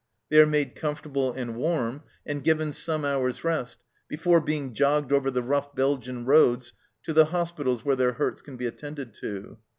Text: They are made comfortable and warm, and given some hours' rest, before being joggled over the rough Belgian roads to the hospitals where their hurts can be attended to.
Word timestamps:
They 0.29 0.39
are 0.39 0.47
made 0.47 0.73
comfortable 0.73 1.31
and 1.31 1.55
warm, 1.55 2.01
and 2.25 2.43
given 2.43 2.73
some 2.73 3.05
hours' 3.05 3.43
rest, 3.43 3.77
before 4.07 4.41
being 4.41 4.73
joggled 4.73 5.11
over 5.13 5.29
the 5.29 5.43
rough 5.43 5.75
Belgian 5.75 6.25
roads 6.25 6.73
to 7.03 7.13
the 7.13 7.25
hospitals 7.25 7.85
where 7.85 7.95
their 7.95 8.13
hurts 8.13 8.41
can 8.41 8.57
be 8.57 8.65
attended 8.65 9.13
to. 9.21 9.59